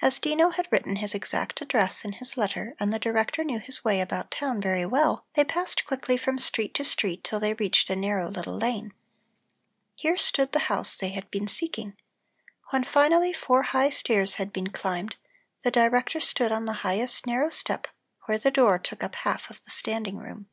[0.00, 3.84] As Dino had written his exact address in his letter and the Director knew his
[3.84, 7.88] way about town very well, they passed quickly from street to street till they reached
[7.88, 8.92] a narrow little lane.
[9.94, 11.96] Here stood the house they had been seeking.
[12.70, 15.14] When finally four high stairs had been climbed,
[15.62, 17.86] the Director stood on the highest narrow step
[18.26, 20.48] where the door took up half of the standing room.